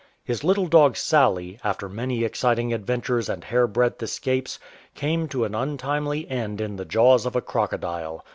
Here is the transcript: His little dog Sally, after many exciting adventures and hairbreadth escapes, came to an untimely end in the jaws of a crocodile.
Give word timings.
His 0.23 0.43
little 0.43 0.65
dog 0.65 0.97
Sally, 0.97 1.59
after 1.63 1.87
many 1.87 2.23
exciting 2.23 2.73
adventures 2.73 3.29
and 3.29 3.43
hairbreadth 3.43 4.01
escapes, 4.01 4.57
came 4.95 5.27
to 5.27 5.45
an 5.45 5.53
untimely 5.53 6.27
end 6.27 6.59
in 6.59 6.77
the 6.77 6.85
jaws 6.85 7.23
of 7.27 7.35
a 7.35 7.39
crocodile. 7.41 8.25